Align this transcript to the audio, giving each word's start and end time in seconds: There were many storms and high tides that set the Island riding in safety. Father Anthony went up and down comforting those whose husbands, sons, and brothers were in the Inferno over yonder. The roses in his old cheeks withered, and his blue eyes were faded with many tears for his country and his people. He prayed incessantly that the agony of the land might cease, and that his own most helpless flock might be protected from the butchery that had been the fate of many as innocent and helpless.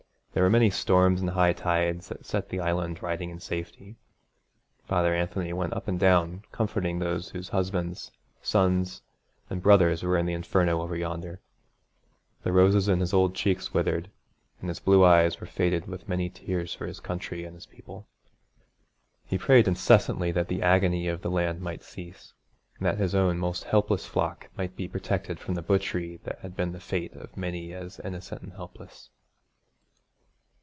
There 0.33 0.43
were 0.43 0.49
many 0.49 0.69
storms 0.69 1.19
and 1.19 1.31
high 1.31 1.51
tides 1.51 2.07
that 2.07 2.25
set 2.25 2.47
the 2.47 2.61
Island 2.61 3.03
riding 3.03 3.29
in 3.31 3.41
safety. 3.41 3.97
Father 4.87 5.13
Anthony 5.13 5.51
went 5.51 5.73
up 5.73 5.89
and 5.89 5.99
down 5.99 6.43
comforting 6.53 6.99
those 6.99 7.31
whose 7.31 7.49
husbands, 7.49 8.13
sons, 8.41 9.01
and 9.49 9.61
brothers 9.61 10.03
were 10.03 10.17
in 10.17 10.25
the 10.25 10.31
Inferno 10.31 10.81
over 10.81 10.95
yonder. 10.95 11.41
The 12.43 12.53
roses 12.53 12.87
in 12.87 13.01
his 13.01 13.13
old 13.13 13.35
cheeks 13.35 13.73
withered, 13.73 14.09
and 14.61 14.69
his 14.69 14.79
blue 14.79 15.03
eyes 15.03 15.41
were 15.41 15.47
faded 15.47 15.85
with 15.87 16.07
many 16.07 16.29
tears 16.29 16.73
for 16.73 16.87
his 16.87 17.01
country 17.01 17.43
and 17.43 17.53
his 17.53 17.65
people. 17.65 18.07
He 19.25 19.37
prayed 19.37 19.67
incessantly 19.67 20.31
that 20.31 20.47
the 20.47 20.61
agony 20.61 21.09
of 21.09 21.23
the 21.23 21.29
land 21.29 21.59
might 21.59 21.83
cease, 21.83 22.31
and 22.77 22.85
that 22.85 22.99
his 22.99 23.13
own 23.13 23.37
most 23.37 23.65
helpless 23.65 24.05
flock 24.05 24.47
might 24.57 24.77
be 24.77 24.87
protected 24.87 25.41
from 25.41 25.55
the 25.55 25.61
butchery 25.61 26.21
that 26.23 26.39
had 26.39 26.55
been 26.55 26.71
the 26.71 26.79
fate 26.79 27.11
of 27.15 27.35
many 27.35 27.73
as 27.73 27.99
innocent 27.99 28.41
and 28.43 28.53
helpless. 28.53 29.09